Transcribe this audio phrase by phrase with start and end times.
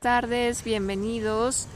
[0.00, 1.68] tardes, bienvenidos.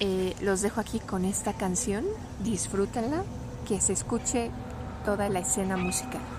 [0.00, 2.04] Eh, los dejo aquí con esta canción,
[2.42, 3.24] disfrútala,
[3.66, 4.50] que se escuche
[5.04, 6.37] toda la escena musical.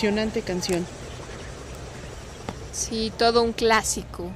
[0.00, 0.86] impresionante canción.
[2.72, 4.30] Sí, todo un clásico.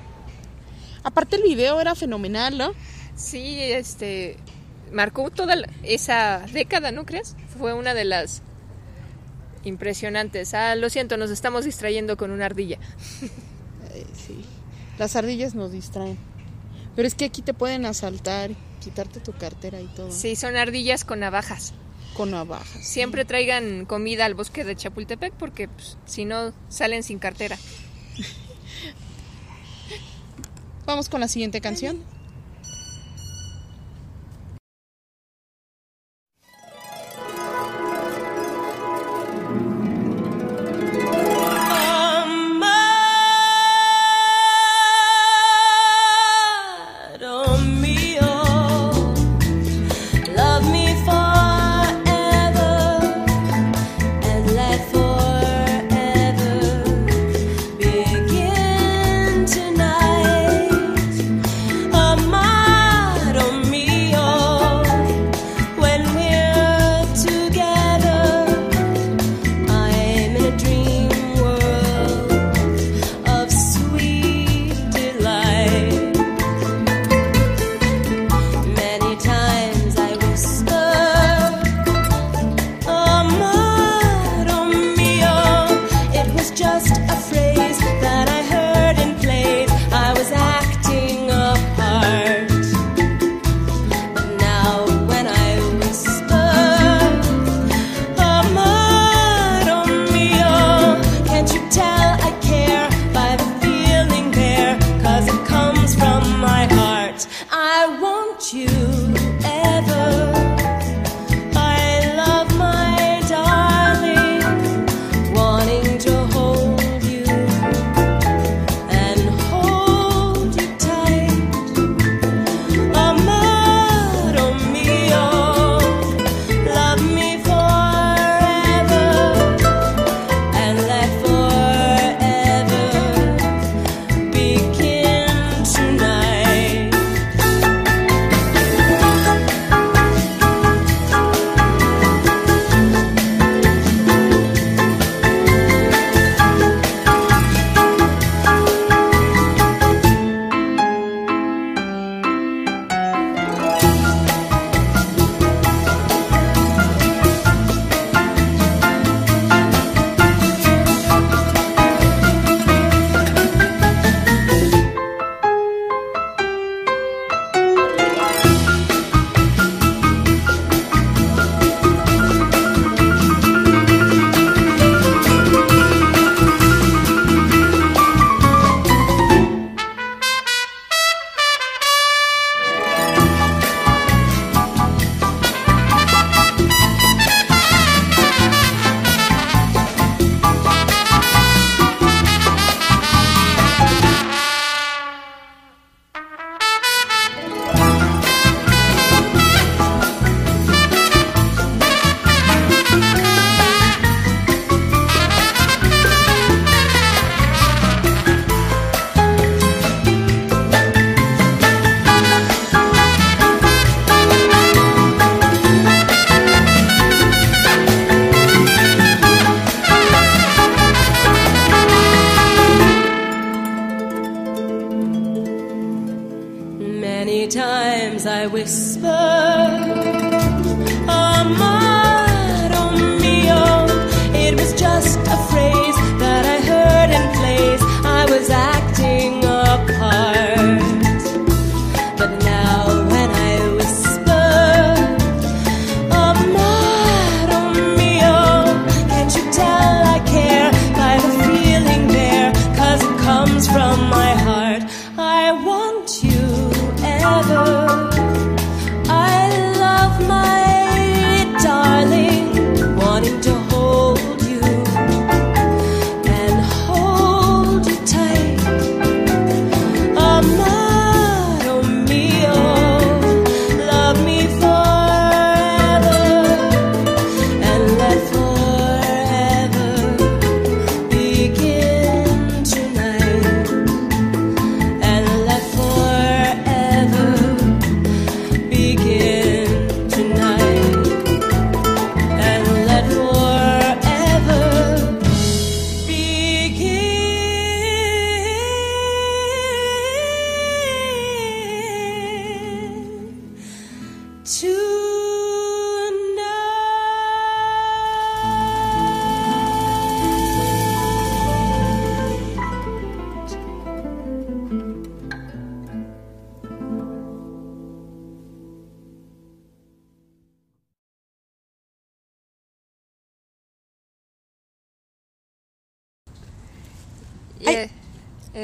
[1.03, 2.73] Aparte el video era fenomenal, ¿no?
[3.17, 4.37] Sí, este
[4.93, 7.35] marcó toda la, esa década, ¿no crees?
[7.59, 8.43] Fue una de las
[9.65, 10.53] impresionantes.
[10.53, 12.79] Ah, lo siento, nos estamos distrayendo con una ardilla.
[14.13, 14.45] sí,
[14.99, 16.19] las ardillas nos distraen.
[16.95, 18.51] Pero es que aquí te pueden asaltar,
[18.83, 20.11] quitarte tu cartera y todo.
[20.11, 21.73] Sí, son ardillas con navajas.
[22.15, 22.85] Con navajas.
[22.87, 27.59] Siempre traigan comida al bosque de Chapultepec porque pues, si no salen sin cartera.
[30.87, 31.99] Vamos con la siguiente canción.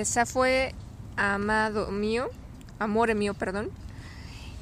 [0.00, 0.74] Esa fue
[1.16, 2.28] Amado mío,
[2.78, 3.70] Amore mío, perdón.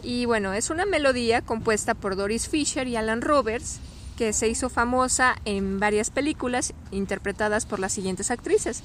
[0.02, 3.80] Y bueno, es una melodía compuesta por Doris Fisher y Alan Roberts,
[4.16, 8.82] que se hizo famosa en varias películas interpretadas por las siguientes actrices: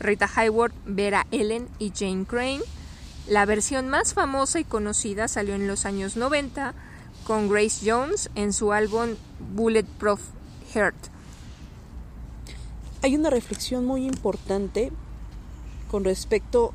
[0.00, 2.62] Rita Hayworth, Vera Ellen y Jane Crane.
[3.26, 6.74] La versión más famosa y conocida salió en los años 90
[7.26, 9.16] con Grace Jones en su álbum
[9.54, 10.20] Bulletproof
[10.74, 11.08] Heart.
[13.02, 14.92] Hay una reflexión muy importante
[15.94, 16.72] con respecto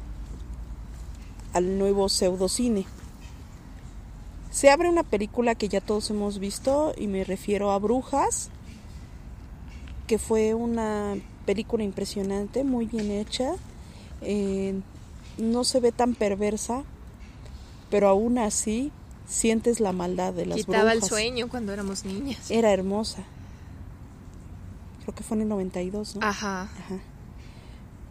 [1.52, 2.86] al nuevo pseudocine.
[4.50, 8.50] Se abre una película que ya todos hemos visto y me refiero a Brujas,
[10.08, 13.56] que fue una película impresionante, muy bien hecha.
[14.22, 14.80] Eh,
[15.38, 16.84] no se ve tan perversa,
[17.90, 18.90] pero aún así
[19.28, 21.10] sientes la maldad de las Quitaba el brujas.
[21.10, 22.50] sueño cuando éramos niñas.
[22.50, 23.26] Era hermosa.
[25.04, 26.26] Creo que fue en el 92, ¿no?
[26.26, 26.62] Ajá.
[26.62, 27.00] Ajá.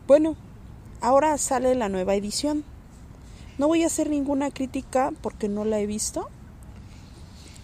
[0.06, 0.36] Bueno,
[1.00, 2.64] ahora sale la nueva edición.
[3.58, 6.28] No voy a hacer ninguna crítica porque no la he visto.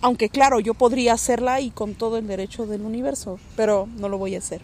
[0.00, 4.19] Aunque claro, yo podría hacerla y con todo el derecho del universo, pero no lo
[4.19, 4.61] voy a hacer.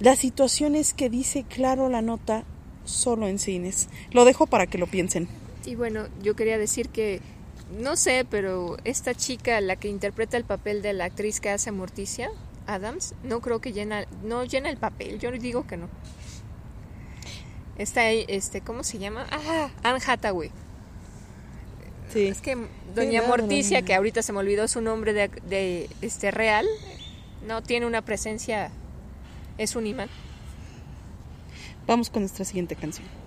[0.00, 2.44] La situación es que dice claro la nota
[2.84, 3.88] solo en cines.
[4.10, 5.28] Lo dejo para que lo piensen.
[5.64, 7.20] Y bueno, yo quería decir que,
[7.78, 11.70] no sé, pero esta chica, la que interpreta el papel de la actriz que hace
[11.70, 12.30] Morticia,
[12.66, 15.88] Adams, no creo que llena, no llena el papel, yo digo que no.
[17.78, 19.26] Está ahí, este, ¿cómo se llama?
[19.30, 20.50] Ah, Anne Hathaway.
[22.12, 22.26] Sí.
[22.26, 22.56] Es que
[22.94, 23.86] Doña Morticia, ¿no?
[23.86, 26.66] que ahorita se me olvidó su nombre de, de, este real,
[27.46, 28.70] no tiene una presencia,
[29.56, 30.10] es un imán.
[31.86, 33.21] Vamos con nuestra siguiente canción.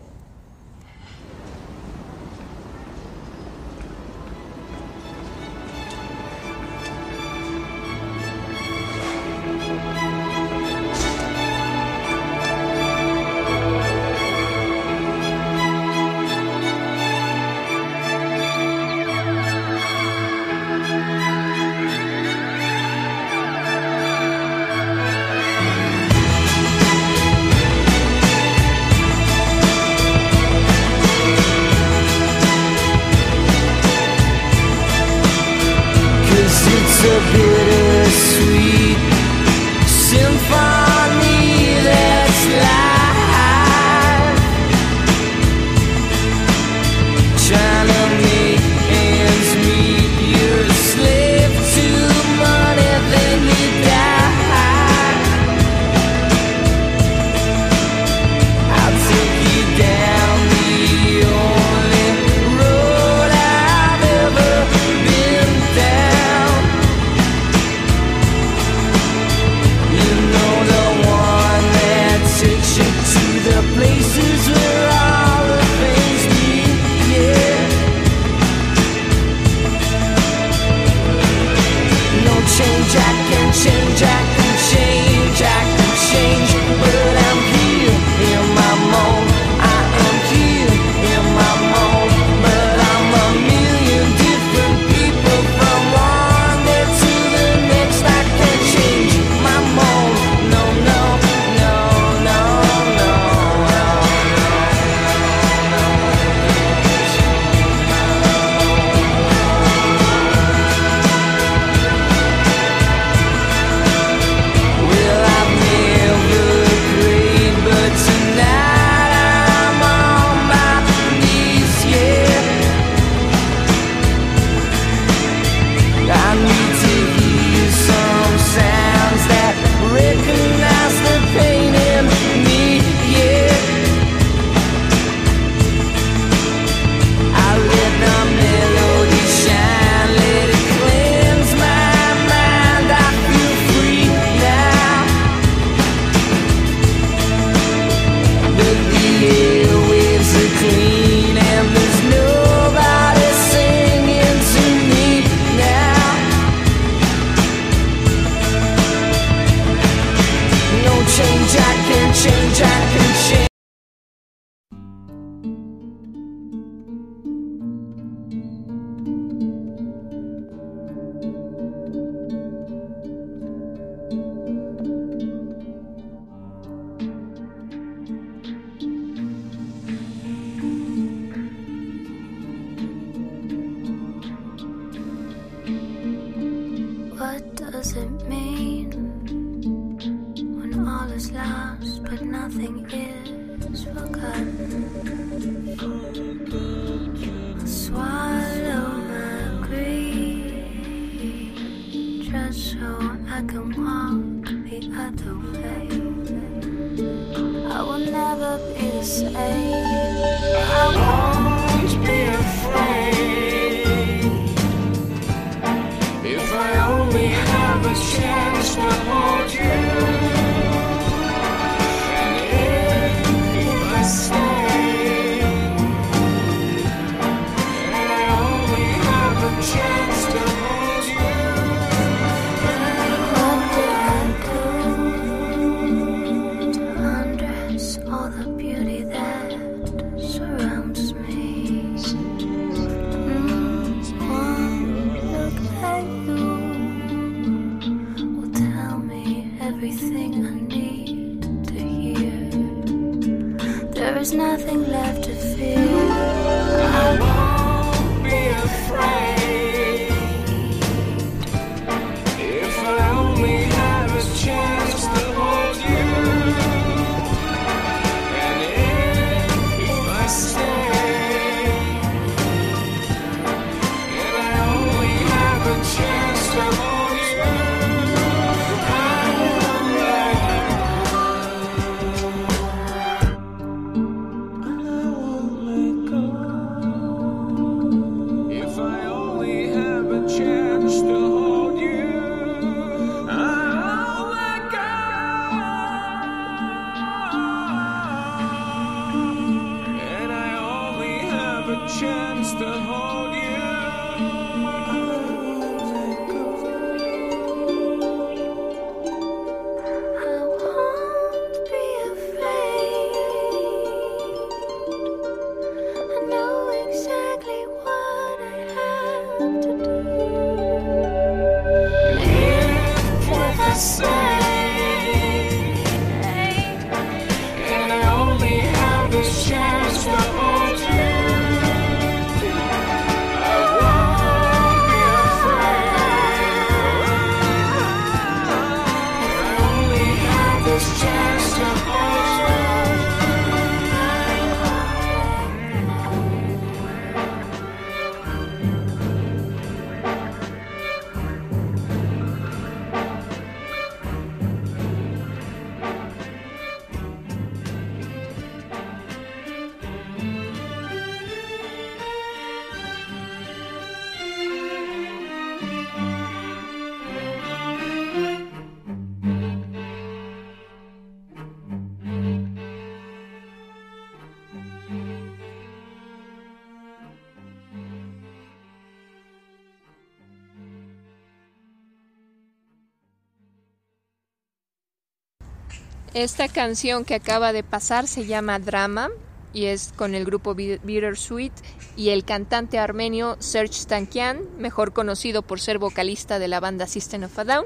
[386.25, 389.09] Esta canción que acaba de pasar se llama Drama
[389.53, 391.51] y es con el grupo Bi- Bittersweet
[391.96, 397.25] y el cantante armenio Serge Tankian, mejor conocido por ser vocalista de la banda System
[397.25, 397.66] of a Down.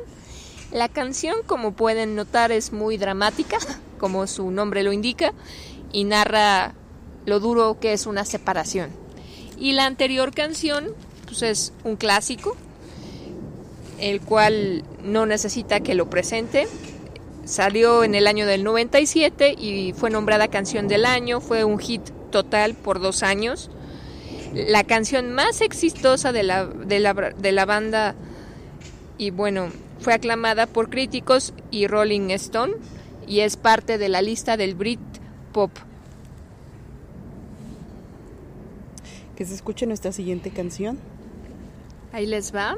[0.74, 3.60] La canción, como pueden notar, es muy dramática,
[3.98, 5.32] como su nombre lo indica,
[5.94, 6.74] y narra
[7.26, 8.90] lo duro que es una separación.
[9.58, 10.90] Y la anterior canción,
[11.28, 12.58] pues es un clásico,
[14.00, 16.68] el cual no necesita que lo presente,
[17.50, 22.04] Salió en el año del 97 y fue nombrada canción del año, fue un hit
[22.30, 23.72] total por dos años.
[24.54, 28.14] La canción más exitosa de la, de la, de la banda
[29.18, 32.74] y bueno, fue aclamada por críticos y Rolling Stone
[33.28, 35.00] y es parte de la lista del Brit
[35.52, 35.72] Pop.
[39.36, 41.00] Que se escuche nuestra siguiente canción.
[42.12, 42.78] Ahí les va.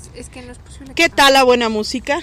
[0.00, 0.94] Es, es que no es posible.
[0.94, 2.20] ¿Qué tal la buena música?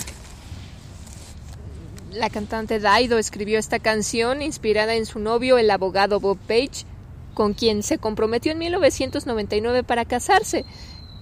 [2.11, 6.85] La cantante Daido escribió esta canción inspirada en su novio, el abogado Bob Page,
[7.33, 10.65] con quien se comprometió en 1999 para casarse.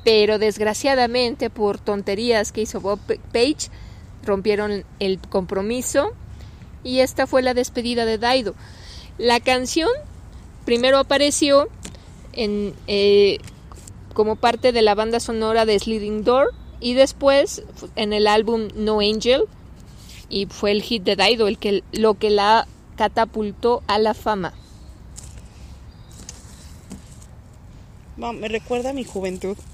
[0.05, 2.99] Pero desgraciadamente, por tonterías que hizo Bob
[3.33, 3.69] Page,
[4.23, 6.13] rompieron el compromiso
[6.83, 8.55] y esta fue la despedida de Daido.
[9.17, 9.89] La canción
[10.63, 11.67] primero apareció
[12.33, 13.39] en, eh,
[14.15, 17.63] como parte de la banda sonora de Sliding Door y después
[17.95, 19.43] en el álbum No Angel
[20.29, 24.53] y fue el hit de Daido el que lo que la catapultó a la fama.
[28.17, 29.57] Me recuerda a mi juventud.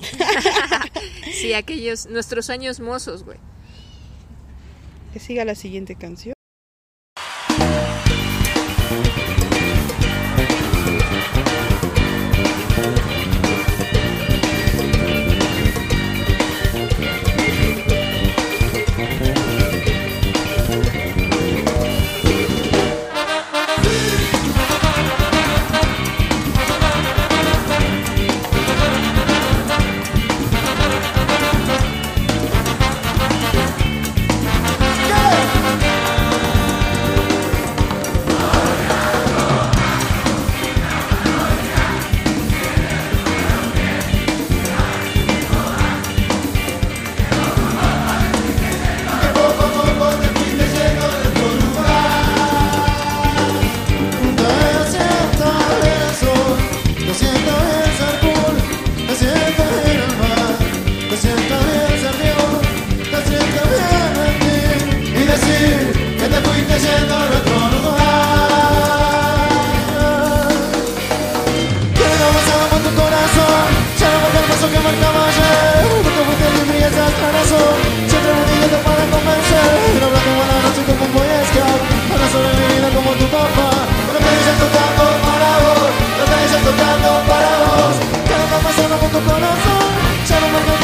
[1.34, 3.38] Sí, aquellos nuestros años mozos, güey.
[5.14, 6.36] Que siga la siguiente canción.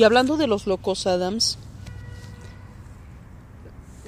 [0.00, 1.58] Y hablando de los locos Adams,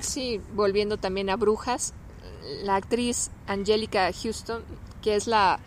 [0.00, 1.92] Sí, volviendo también a Brujas,
[2.62, 4.62] la actriz Angelica Houston,
[5.02, 5.61] que es la,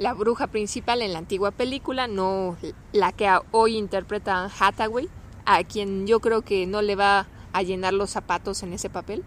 [0.00, 2.56] la bruja principal en la antigua película, no
[2.92, 5.08] la que hoy interpreta Anne Hathaway,
[5.44, 9.22] a quien yo creo que no le va a llenar los zapatos en ese papel.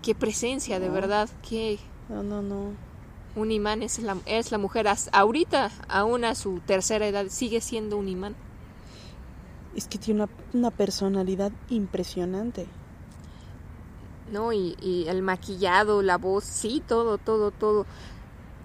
[0.00, 2.72] Qué presencia, de verdad, qué no, no, no.
[3.36, 4.88] un imán es la, es la mujer.
[5.12, 8.34] Ahorita, aún a su tercera edad, sigue siendo un imán.
[9.76, 12.66] Es que tiene una, una personalidad impresionante.
[14.32, 14.52] ¿no?
[14.52, 17.84] Y, y el maquillado, la voz, sí, todo, todo, todo.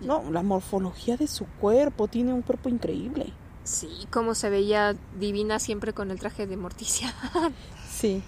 [0.02, 3.34] No, la morfología de su cuerpo, tiene un cuerpo increíble.
[3.64, 7.14] Sí, cómo se veía divina siempre con el traje de Morticia.
[7.90, 8.22] Sí.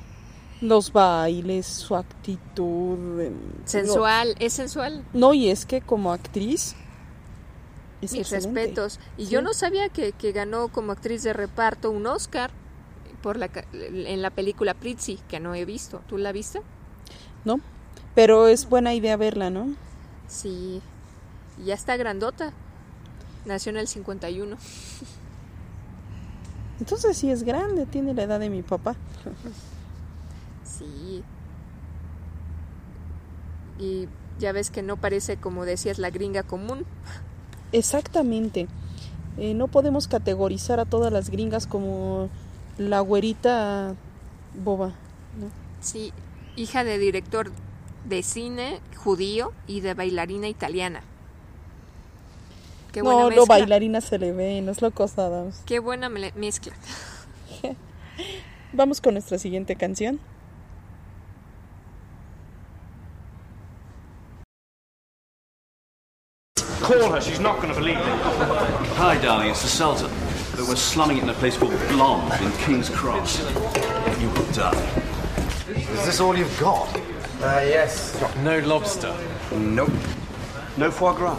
[0.62, 3.20] Los bailes, su actitud.
[3.20, 3.36] em,
[3.66, 5.04] sensual, es sensual.
[5.14, 6.74] No, y es que como actriz.
[8.02, 8.62] Es Mis excelente.
[8.62, 9.00] respetos.
[9.18, 9.32] Y Sí.
[9.32, 12.50] yo no sabía que, que ganó como actriz de reparto un Oscar
[13.22, 16.02] por la, en la película Pritzi, que no he visto.
[16.08, 16.62] ¿Tú la viste?
[17.46, 17.60] ¿No?
[18.16, 19.76] Pero es buena idea verla, ¿no?
[20.28, 20.82] Sí.
[21.60, 22.54] Y ya está grandota.
[23.46, 24.58] Nació en el 51.
[26.80, 28.96] Entonces sí es grande, tiene la edad de mi papá.
[30.64, 31.24] Sí.
[33.80, 36.86] Y ya ves que no parece, como decías, la gringa común.
[37.72, 38.68] Exactamente.
[39.38, 42.30] Eh, no podemos categorizar a todas las gringas como
[42.78, 43.96] la güerita
[44.54, 44.94] boba.
[45.40, 45.50] ¿no?
[45.82, 46.14] Sí,
[46.56, 47.52] hija de director
[48.06, 51.02] de cine judío y de bailarina italiana.
[52.92, 53.42] Qué buena no, mezcla.
[53.42, 55.62] lo bailarina se le ve, no es locos Adams.
[55.66, 56.74] Qué buena mezcla.
[58.74, 60.20] Vamos con nuestra siguiente canción.
[66.82, 68.04] Call her, she's not going to believe me.
[68.96, 70.10] Hi, darling, it's the Sultan.
[70.58, 73.42] But we're slumming it in a place called Blonde in King's Cross.
[74.20, 74.74] You hooked up.
[75.70, 76.88] Is this all you've got?
[76.98, 78.20] Uh, yes.
[78.38, 79.16] No lobster.
[79.56, 79.92] Nope.
[80.76, 81.38] No foie gras.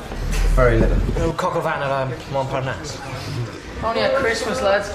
[0.55, 0.97] Very little.
[1.19, 3.01] No coq au vin à la Montparnasse.
[3.83, 4.89] Only at Christmas, lads.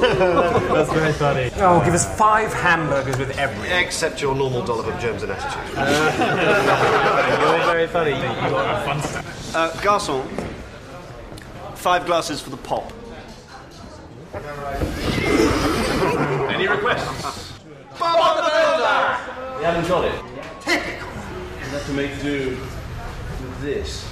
[0.00, 1.50] That's very funny.
[1.56, 3.84] Oh, give us five hamburgers with everything.
[3.84, 5.76] Except your normal dollop of germs and attitude.
[7.42, 8.12] You're very funny.
[8.12, 9.54] You are fun stuff.
[9.54, 10.26] Uh, garçon,
[11.74, 12.90] five glasses for the pop.
[16.52, 17.54] Any requests?
[17.98, 18.04] You
[19.64, 20.20] haven't got it?
[20.60, 21.08] Typical.
[21.08, 22.50] You have to make do
[23.40, 24.04] with this.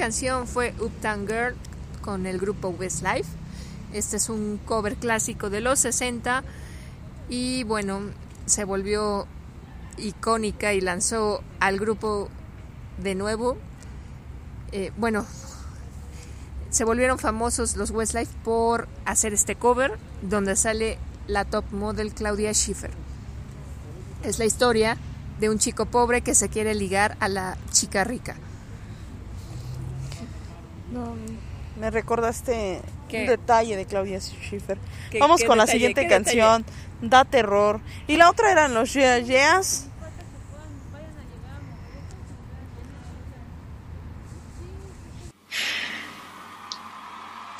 [0.00, 1.54] Canción fue Uptown Girl
[2.00, 3.28] con el grupo Westlife.
[3.92, 6.42] Este es un cover clásico de los 60
[7.28, 8.00] y bueno,
[8.46, 9.26] se volvió
[9.98, 12.30] icónica y lanzó al grupo
[12.96, 13.58] de nuevo.
[14.72, 15.26] Eh, bueno,
[16.70, 20.96] se volvieron famosos los Westlife por hacer este cover donde sale
[21.26, 22.92] la top model Claudia Schiffer.
[24.24, 24.96] Es la historia
[25.40, 28.36] de un chico pobre que se quiere ligar a la chica rica.
[30.90, 31.14] No,
[31.78, 33.22] me recordaste ¿Qué?
[33.22, 34.78] un detalle de Claudia Schiffer.
[35.10, 36.64] ¿Qué- Vamos qué con la siguiente ¿Qué canción.
[37.00, 37.80] Da terror.
[38.08, 39.86] Y la otra eran los Yeah Yeahs.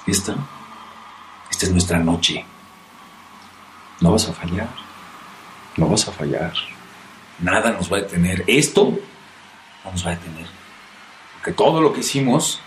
[0.06, 0.34] Esta,
[1.50, 2.44] esta es nuestra noche.
[4.00, 4.68] No vas a fallar.
[5.76, 6.52] No vas a fallar.
[7.38, 8.44] Nada nos va a detener.
[8.46, 8.98] Esto
[9.84, 10.46] no nos va a detener.
[11.34, 12.60] Porque todo lo que hicimos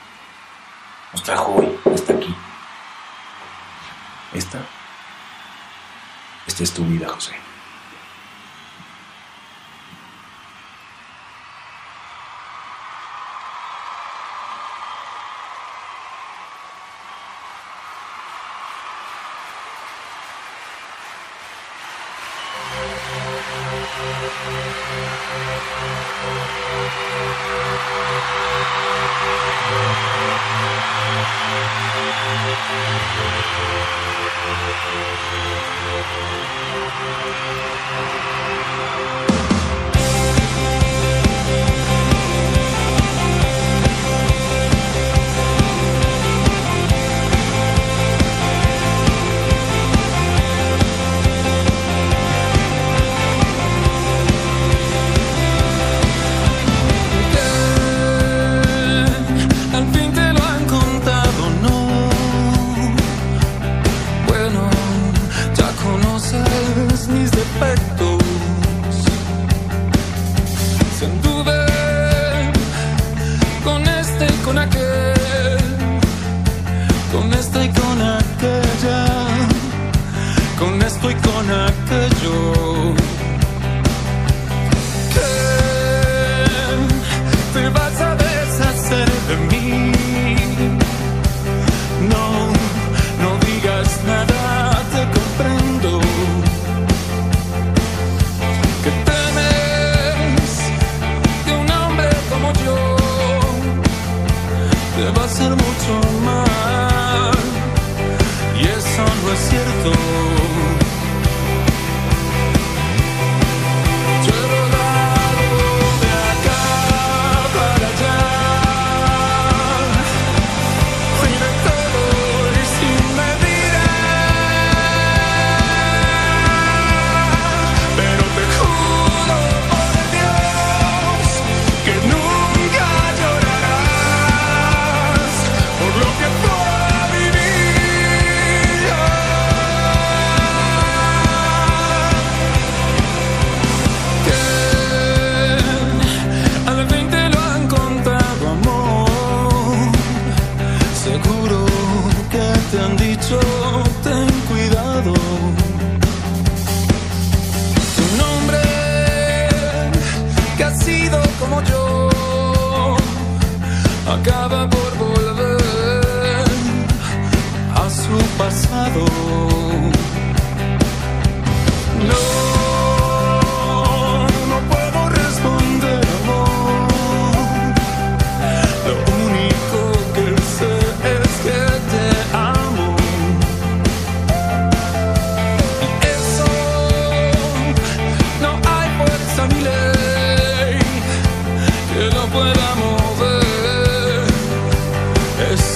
[1.14, 2.36] nos trajo hoy hasta aquí.
[4.34, 4.59] Esta,
[6.47, 7.36] esta es tu vida, José.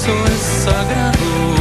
[0.07, 1.56] lençóis sagrados.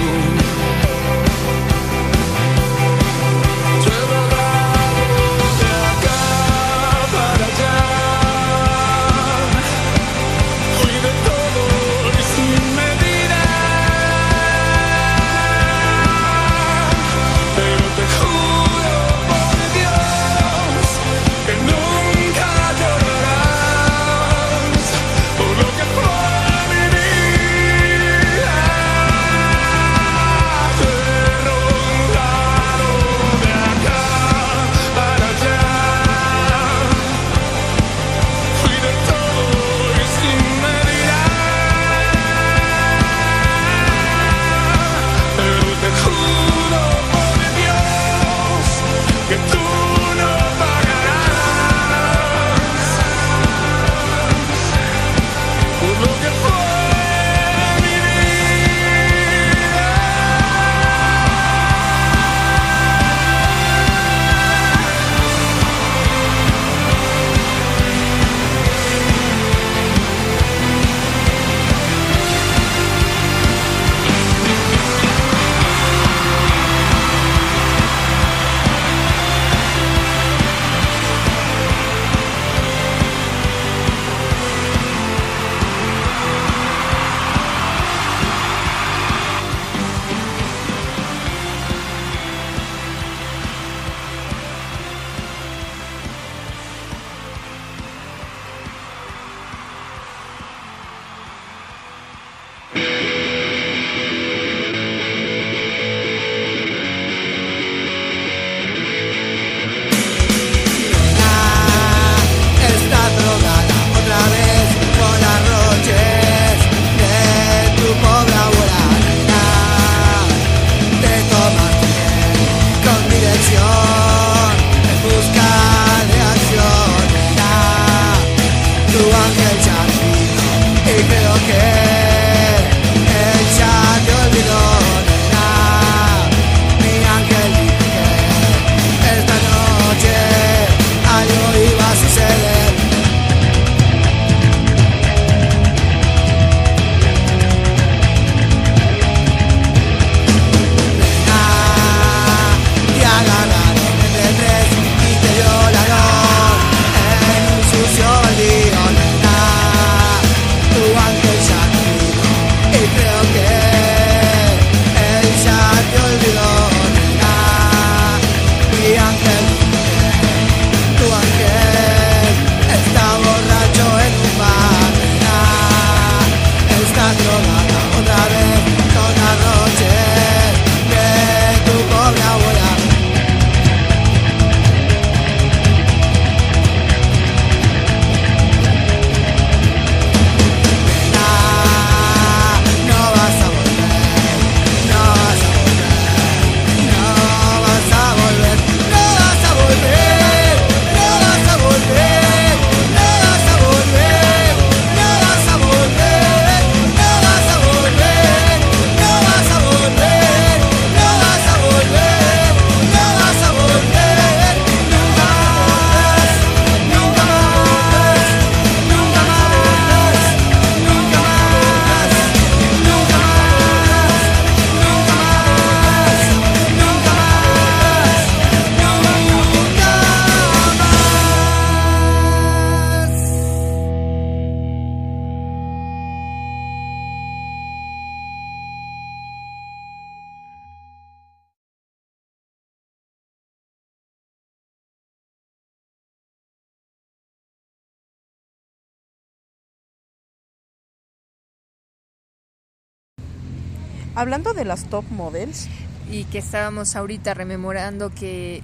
[254.16, 255.68] Hablando de las top models,
[256.10, 258.62] y que estábamos ahorita rememorando que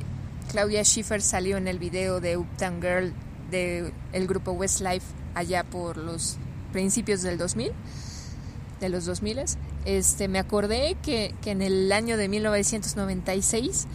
[0.51, 3.13] Claudia Schiffer salió en el video de Uptown Girl
[3.51, 6.39] del grupo Westlife allá por los
[6.73, 7.71] principios del 2000,
[8.81, 9.41] de los 2000.
[9.85, 13.87] Este, me acordé que, que en el año de 1996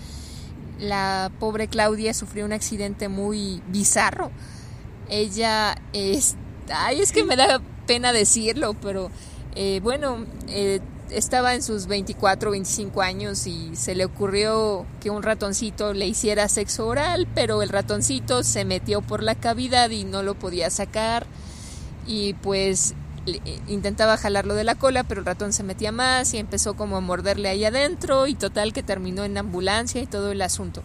[0.79, 4.29] la pobre Claudia sufrió un accidente muy bizarro.
[5.09, 6.35] Ella es,
[6.71, 9.09] ay, es que me da pena decirlo, pero
[9.55, 15.23] eh, bueno, eh, estaba en sus 24, 25 años y se le ocurrió que un
[15.23, 20.23] ratoncito le hiciera sexo oral, pero el ratoncito se metió por la cavidad y no
[20.23, 21.25] lo podía sacar
[22.05, 22.93] y pues
[23.25, 26.97] le- intentaba jalarlo de la cola, pero el ratón se metía más y empezó como
[26.97, 30.83] a morderle ahí adentro y total que terminó en ambulancia y todo el asunto.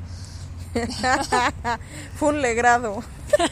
[2.16, 3.02] Fue un legrado.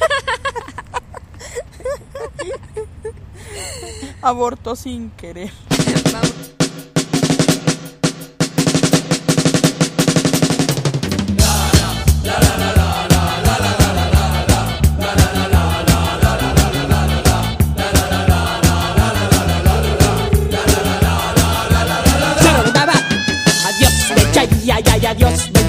[4.23, 5.51] Abortó sin querer.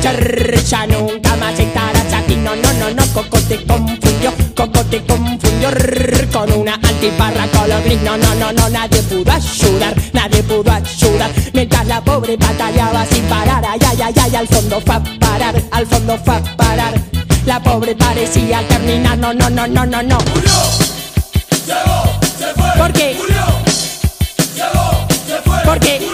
[0.01, 2.35] Ya nunca más estarás aquí.
[2.35, 7.83] No, no, no, no, Coco te confundió, Coco te confundió rrr, con una antiparra color
[7.83, 8.01] gris.
[8.01, 11.31] No, no, no, no, nadie pudo ayudar, nadie pudo ayudar.
[11.53, 15.61] Mientras la pobre batallaba sin parar, ay, ay, ay, ay, al fondo fue a parar,
[15.71, 16.93] al fondo fue a parar.
[17.45, 20.17] La pobre parecía terminar, no, no, no, no, no, no.
[22.77, 23.17] ¿Por qué?
[25.63, 26.10] ¿Por qué?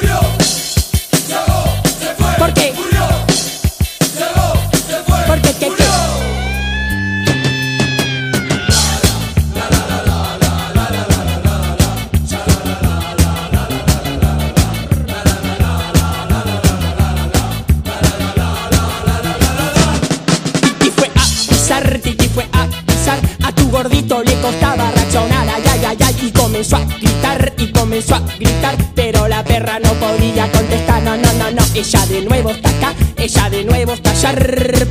[26.58, 31.04] Comenzó a gritar, y comenzó a gritar Pero la perra no podía contestar.
[31.04, 34.34] No, no, no, no Ella de nuevo está acá Ella de nuevo está allá.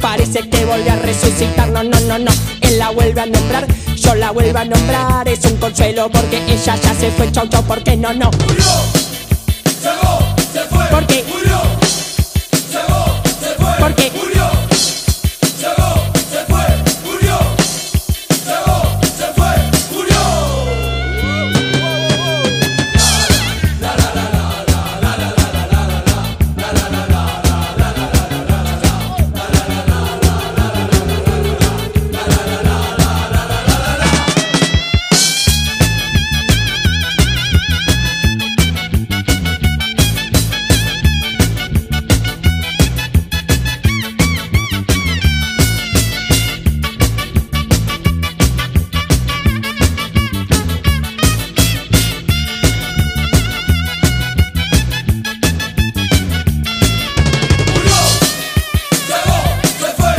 [0.00, 1.68] Parece que volvió a resucitar.
[1.70, 5.26] No, no, no, no Él la vuelve a nombrar Yo la vuelvo a nombrar.
[5.26, 8.30] Es un consuelo porque ella ya se fue Chau, chau, porque no, no.
[8.30, 8.46] ¿Por
[11.08, 11.24] qué?
[11.24, 11.25] ¿Por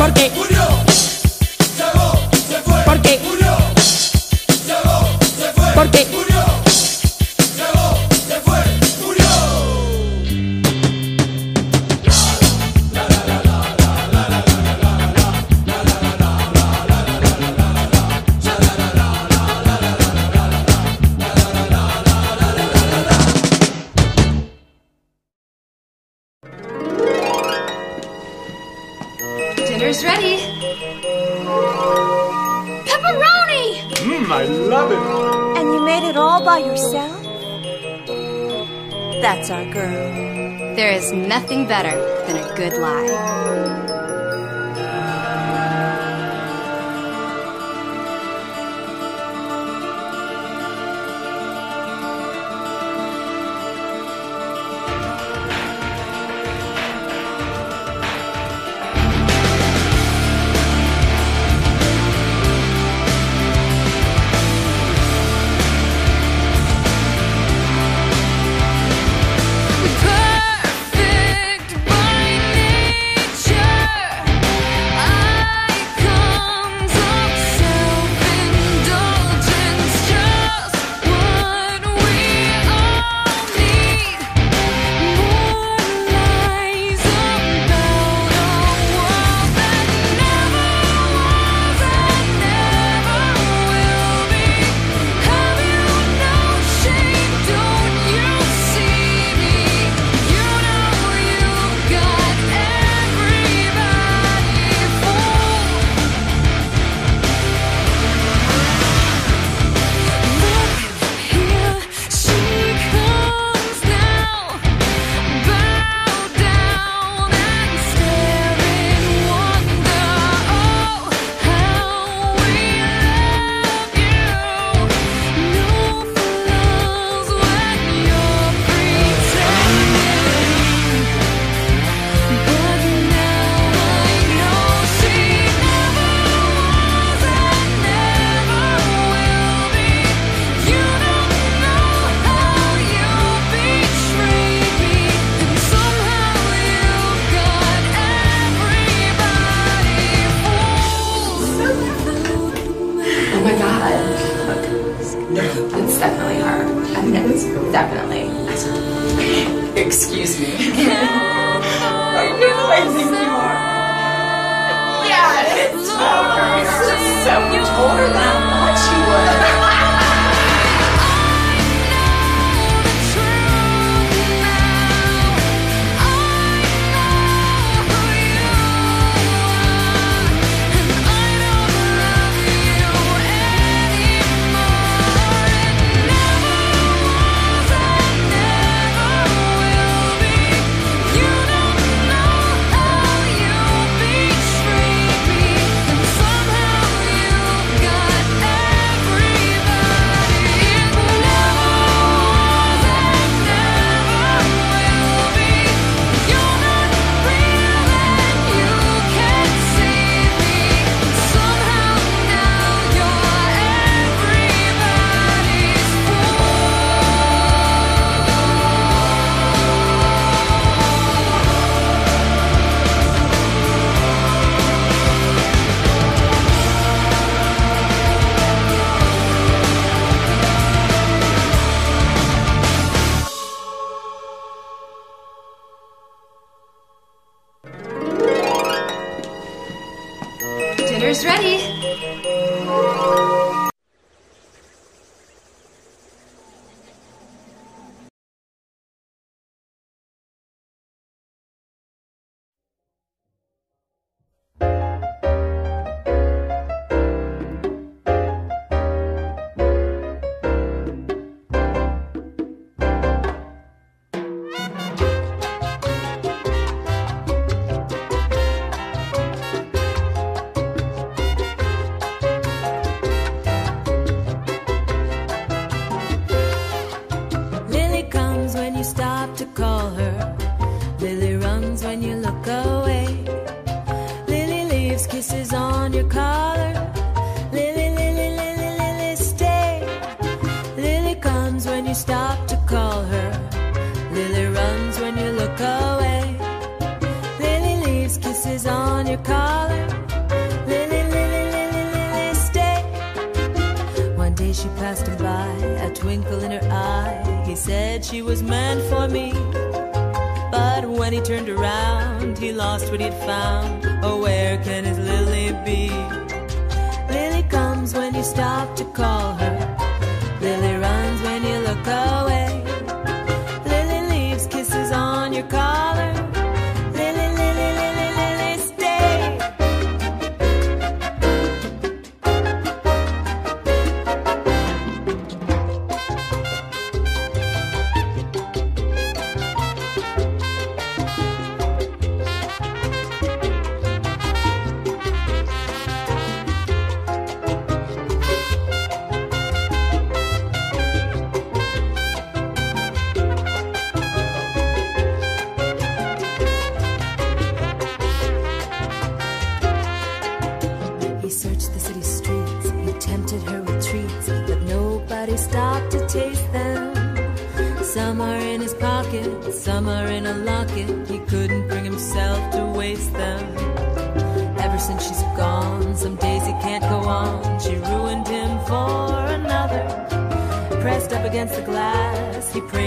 [0.07, 0.46] ¿Por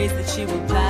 [0.00, 0.89] praise that she will pass.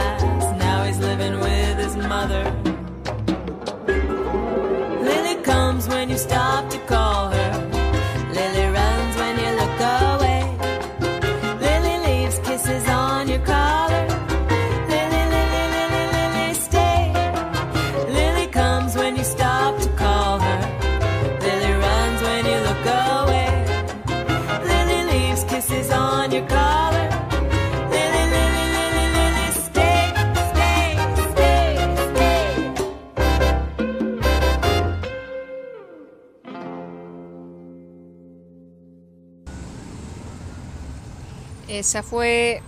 [41.91, 42.63] Esa fue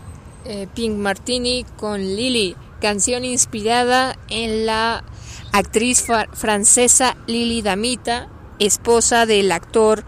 [0.47, 5.05] eh, Pink Martini con Lily, canción inspirada en la
[5.53, 8.27] actriz francesa Lily Damita,
[8.59, 10.03] esposa del actor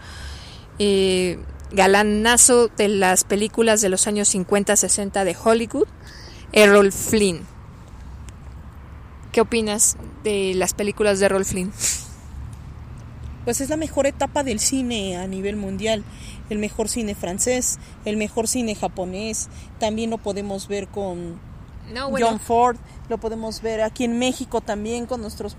[0.79, 1.39] eh,
[1.71, 5.87] galanazo de las películas de los años 50-60 de Hollywood,
[6.51, 7.47] Errol Flynn.
[9.31, 9.95] ¿Qué opinas
[10.25, 11.71] de las películas de Errol Flynn?
[13.45, 16.03] Pues es la mejor etapa del cine a nivel mundial.
[16.49, 19.47] El mejor cine francés, el mejor cine japonés,
[19.79, 21.39] también lo podemos ver con
[21.93, 22.27] No, bueno.
[22.27, 22.77] John Ford,
[23.07, 25.55] lo podemos ver aquí en México también con nuestros...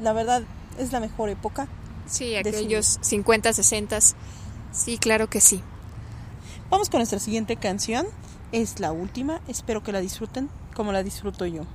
[0.00, 0.42] La verdad,
[0.78, 1.68] es la mejor época.
[2.06, 3.98] Sí, aquellos 50, 60.
[4.72, 5.62] Sí, claro que sí.
[6.70, 8.06] Vamos con nuestra siguiente canción.
[8.52, 9.40] Es la última.
[9.48, 11.66] Espero que la disfruten como la disfruto yo.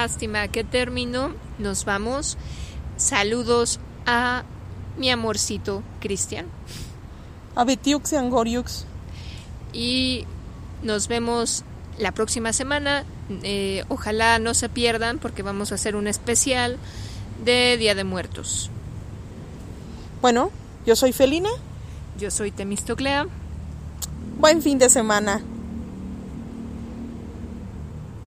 [0.00, 1.30] Lástima que terminó.
[1.58, 2.38] Nos vamos.
[2.96, 4.44] Saludos a
[4.96, 6.46] mi amorcito Cristian.
[7.54, 8.86] A Betiux y Angoriux.
[9.74, 10.24] Y
[10.82, 11.64] nos vemos
[11.98, 13.04] la próxima semana.
[13.42, 16.78] Eh, ojalá no se pierdan porque vamos a hacer un especial
[17.44, 18.70] de Día de Muertos.
[20.22, 20.50] Bueno,
[20.86, 21.50] yo soy Felina.
[22.18, 23.26] Yo soy Temistoclea.
[24.38, 25.42] Buen fin de semana.